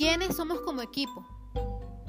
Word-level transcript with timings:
¿Quiénes 0.00 0.34
somos 0.34 0.62
como 0.62 0.80
equipo? 0.80 1.26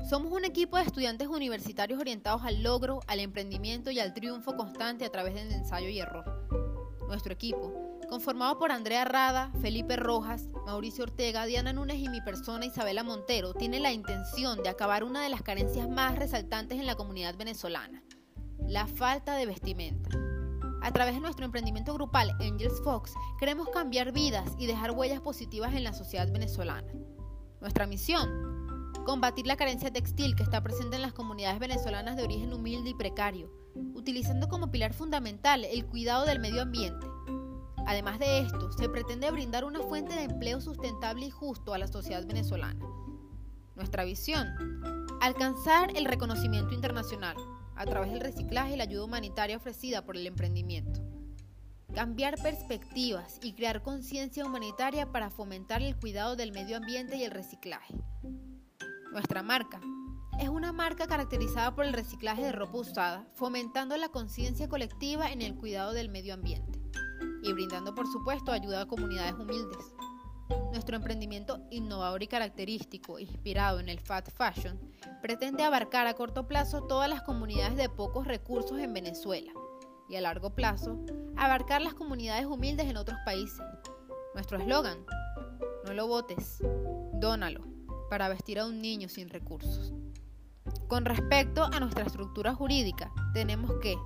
Somos 0.10 0.32
un 0.32 0.46
equipo 0.46 0.78
de 0.78 0.84
estudiantes 0.84 1.28
universitarios 1.28 2.00
orientados 2.00 2.42
al 2.46 2.64
logro, 2.64 3.02
al 3.06 3.20
emprendimiento 3.20 3.92
y 3.92 4.00
al 4.00 4.14
triunfo 4.14 4.56
constante 4.56 5.04
a 5.04 5.10
través 5.10 5.34
del 5.34 5.52
ensayo 5.52 5.90
y 5.90 6.00
error. 6.00 6.24
Nuestro 7.10 7.34
equipo, 7.34 8.00
conformado 8.08 8.58
por 8.58 8.72
Andrea 8.72 9.04
Rada, 9.04 9.52
Felipe 9.62 9.98
Rojas, 9.98 10.48
Mauricio 10.66 11.04
Ortega, 11.04 11.46
Diana 11.46 11.74
Núñez 11.74 11.98
y 11.98 12.08
mi 12.08 12.22
persona 12.22 12.66
Isabela 12.66 13.04
Montero, 13.04 13.54
tiene 13.56 13.82
la 13.82 13.92
intención 13.92 14.64
de 14.64 14.70
acabar 14.70 15.04
una 15.04 15.22
de 15.22 15.28
las 15.28 15.42
carencias 15.42 15.90
más 15.90 16.18
resaltantes 16.18 16.80
en 16.80 16.86
la 16.86 16.96
comunidad 16.96 17.36
venezolana, 17.36 18.02
la 18.70 18.88
falta 18.88 19.36
de 19.36 19.48
vestimenta. 19.48 20.12
A 20.82 20.94
través 20.94 21.16
de 21.16 21.20
nuestro 21.20 21.44
emprendimiento 21.44 21.94
grupal 21.94 22.38
Angels 22.40 22.82
Fox, 22.86 23.14
queremos 23.38 23.68
cambiar 23.68 24.14
vidas 24.14 24.50
y 24.58 24.66
dejar 24.66 24.92
huellas 24.92 25.20
positivas 25.20 25.76
en 25.76 25.84
la 25.84 25.92
sociedad 25.92 26.32
venezolana. 26.32 26.88
Nuestra 27.62 27.86
misión, 27.86 28.92
combatir 29.06 29.46
la 29.46 29.56
carencia 29.56 29.94
textil 29.94 30.36
que 30.36 30.42
está 30.42 30.64
presente 30.64 30.96
en 30.96 31.04
las 31.04 31.14
comunidades 31.14 31.60
venezolanas 31.60 32.18
de 32.18 32.24
origen 32.24 32.52
humilde 32.54 32.90
y 32.90 32.96
precario, 32.96 33.52
utilizando 33.94 34.50
como 34.50 34.72
pilar 34.72 34.94
fundamental 34.94 35.64
el 35.64 35.86
cuidado 35.86 36.26
del 36.26 36.40
medio 36.40 36.64
ambiente. 36.64 37.06
Además 37.86 38.18
de 38.18 38.40
esto, 38.40 38.72
se 38.72 38.90
pretende 38.90 39.30
brindar 39.30 39.64
una 39.64 39.82
fuente 39.82 40.16
de 40.16 40.24
empleo 40.24 40.60
sustentable 40.60 41.28
y 41.28 41.30
justo 41.30 41.76
a 41.76 41.78
la 41.78 41.88
sociedad 41.88 42.26
venezolana. 42.26 42.84
Nuestra 43.76 44.06
visión, 44.06 44.48
alcanzar 45.22 45.96
el 45.96 46.06
reconocimiento 46.06 46.74
internacional, 46.74 47.38
a 47.76 47.86
través 47.86 48.12
del 48.12 48.22
reciclaje 48.22 48.74
y 48.74 48.78
la 48.78 48.84
ayuda 48.84 49.06
humanitaria 49.06 49.58
ofrecida 49.58 50.04
por 50.04 50.18
el 50.18 50.26
emprendimiento. 50.26 51.11
Cambiar 51.94 52.42
perspectivas 52.42 53.38
y 53.44 53.52
crear 53.52 53.82
conciencia 53.82 54.46
humanitaria 54.46 55.12
para 55.12 55.30
fomentar 55.30 55.82
el 55.82 55.98
cuidado 55.98 56.38
del 56.38 56.54
medio 56.54 56.78
ambiente 56.78 57.18
y 57.18 57.24
el 57.24 57.32
reciclaje. 57.32 57.96
Nuestra 59.12 59.44
marca 59.44 59.82
es 60.40 60.48
una 60.48 60.72
marca 60.72 61.06
caracterizada 61.06 61.76
por 61.76 61.84
el 61.84 61.92
reciclaje 61.92 62.44
de 62.44 62.54
ropa 62.54 62.78
usada, 62.78 63.28
fomentando 63.36 63.98
la 63.98 64.08
conciencia 64.08 64.70
colectiva 64.70 65.32
en 65.32 65.42
el 65.42 65.56
cuidado 65.56 65.92
del 65.92 66.08
medio 66.08 66.34
ambiente 66.34 66.80
y 67.44 67.52
brindando 67.52 67.94
por 67.94 68.08
supuesto 68.08 68.54
ayuda 68.54 68.82
a 68.82 68.88
comunidades 68.88 69.34
humildes. 69.34 69.94
Nuestro 70.72 70.96
emprendimiento 70.96 71.60
innovador 71.72 72.24
y 72.24 72.28
característico, 72.28 73.20
inspirado 73.20 73.82
en 73.82 73.90
el 73.90 74.00
fast 74.00 74.30
fashion, 74.32 74.80
pretende 75.22 75.64
abarcar 75.64 76.08
a 76.08 76.14
corto 76.14 76.48
plazo 76.48 76.84
todas 76.84 77.10
las 77.10 77.22
comunidades 77.22 77.76
de 77.76 77.90
pocos 77.90 78.26
recursos 78.26 78.80
en 78.80 78.94
Venezuela 78.94 79.52
y 80.12 80.18
a 80.18 80.22
largo 80.22 80.52
plazo 80.52 81.00
abarcar 81.38 81.82
las 81.82 81.94
comunidades 81.94 82.46
humildes 82.46 82.88
en 82.88 82.98
otros 82.98 83.18
países. 83.26 83.62
Nuestro 84.34 84.60
eslogan, 84.60 85.00
no 85.86 85.94
lo 85.94 86.08
votes, 86.08 86.62
dónalo, 87.14 87.62
para 88.10 88.30
vestir 88.30 88.60
a 88.60 88.66
un 88.66 88.82
niño 88.82 89.10
sin 89.10 89.30
recursos. 89.30 89.94
Con 90.88 91.06
respecto 91.06 91.64
a 91.64 91.80
nuestra 91.80 92.04
estructura 92.04 92.54
jurídica, 92.54 93.12
tenemos 93.34 93.72
que 93.82 93.98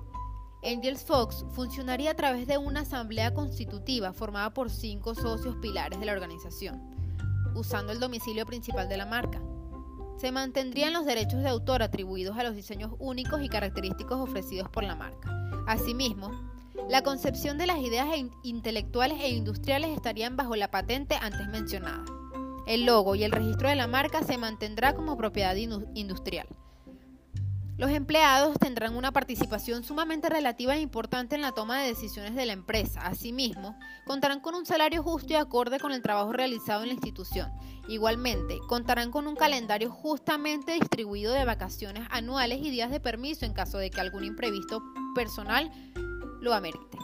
Angels 0.64 1.04
Fox 1.04 1.44
funcionaría 1.52 2.12
a 2.12 2.14
través 2.14 2.46
de 2.46 2.58
una 2.58 2.80
asamblea 2.80 3.34
constitutiva 3.34 4.12
formada 4.12 4.54
por 4.54 4.70
cinco 4.70 5.14
socios 5.14 5.56
pilares 5.56 6.00
de 6.00 6.06
la 6.06 6.12
organización, 6.12 6.80
usando 7.54 7.92
el 7.92 8.00
domicilio 8.00 8.46
principal 8.46 8.88
de 8.88 8.96
la 8.96 9.06
marca. 9.06 9.42
Se 10.16 10.32
mantendrían 10.32 10.92
los 10.92 11.04
derechos 11.04 11.42
de 11.42 11.48
autor 11.48 11.82
atribuidos 11.82 12.38
a 12.38 12.42
los 12.42 12.54
diseños 12.54 12.92
únicos 12.98 13.42
y 13.42 13.48
característicos 13.48 14.18
ofrecidos 14.18 14.68
por 14.70 14.82
la 14.82 14.94
marca. 14.94 15.45
Asimismo, 15.66 16.30
la 16.88 17.02
concepción 17.02 17.58
de 17.58 17.66
las 17.66 17.78
ideas 17.78 18.06
intelectuales 18.42 19.20
e 19.20 19.30
industriales 19.30 19.90
estarían 19.90 20.36
bajo 20.36 20.54
la 20.54 20.70
patente 20.70 21.16
antes 21.20 21.48
mencionada. 21.48 22.04
El 22.66 22.86
logo 22.86 23.14
y 23.14 23.24
el 23.24 23.32
registro 23.32 23.68
de 23.68 23.74
la 23.76 23.86
marca 23.86 24.22
se 24.22 24.38
mantendrá 24.38 24.94
como 24.94 25.16
propiedad 25.16 25.56
industrial. 25.56 26.46
Los 27.78 27.90
empleados 27.90 28.56
tendrán 28.58 28.96
una 28.96 29.12
participación 29.12 29.84
sumamente 29.84 30.30
relativa 30.30 30.74
e 30.74 30.80
importante 30.80 31.34
en 31.34 31.42
la 31.42 31.52
toma 31.52 31.78
de 31.78 31.88
decisiones 31.88 32.34
de 32.34 32.46
la 32.46 32.54
empresa. 32.54 33.02
Asimismo, 33.02 33.78
contarán 34.06 34.40
con 34.40 34.54
un 34.54 34.64
salario 34.64 35.02
justo 35.02 35.34
y 35.34 35.36
acorde 35.36 35.78
con 35.78 35.92
el 35.92 36.00
trabajo 36.00 36.32
realizado 36.32 36.82
en 36.82 36.88
la 36.88 36.94
institución. 36.94 37.52
Igualmente, 37.86 38.58
contarán 38.66 39.10
con 39.10 39.26
un 39.26 39.36
calendario 39.36 39.90
justamente 39.90 40.72
distribuido 40.72 41.34
de 41.34 41.44
vacaciones 41.44 42.08
anuales 42.10 42.60
y 42.62 42.70
días 42.70 42.90
de 42.90 42.98
permiso 42.98 43.44
en 43.44 43.52
caso 43.52 43.76
de 43.76 43.90
que 43.90 44.00
algún 44.00 44.24
imprevisto 44.24 44.82
personal 45.14 45.70
lo 46.40 46.54
amerite. 46.54 46.96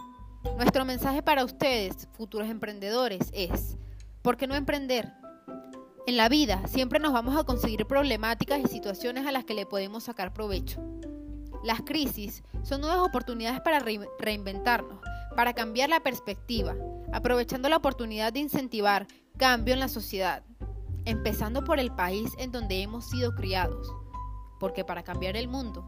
Nuestro 0.56 0.86
mensaje 0.86 1.22
para 1.22 1.44
ustedes, 1.44 2.08
futuros 2.12 2.48
emprendedores, 2.48 3.28
es, 3.34 3.76
¿por 4.22 4.38
qué 4.38 4.46
no 4.46 4.54
emprender? 4.54 5.12
En 6.04 6.16
la 6.16 6.28
vida 6.28 6.66
siempre 6.66 6.98
nos 6.98 7.12
vamos 7.12 7.36
a 7.36 7.44
conseguir 7.44 7.86
problemáticas 7.86 8.58
y 8.58 8.66
situaciones 8.66 9.24
a 9.24 9.30
las 9.30 9.44
que 9.44 9.54
le 9.54 9.66
podemos 9.66 10.02
sacar 10.02 10.32
provecho. 10.32 10.80
Las 11.62 11.82
crisis 11.82 12.42
son 12.64 12.80
nuevas 12.80 12.98
oportunidades 12.98 13.60
para 13.60 13.78
reinventarnos, 14.18 14.98
para 15.36 15.52
cambiar 15.52 15.90
la 15.90 16.00
perspectiva, 16.00 16.74
aprovechando 17.12 17.68
la 17.68 17.76
oportunidad 17.76 18.32
de 18.32 18.40
incentivar 18.40 19.06
cambio 19.38 19.74
en 19.74 19.80
la 19.80 19.86
sociedad, 19.86 20.42
empezando 21.04 21.62
por 21.62 21.78
el 21.78 21.92
país 21.94 22.32
en 22.36 22.50
donde 22.50 22.82
hemos 22.82 23.08
sido 23.08 23.36
criados, 23.36 23.88
porque 24.58 24.84
para 24.84 25.04
cambiar 25.04 25.36
el 25.36 25.46
mundo 25.46 25.86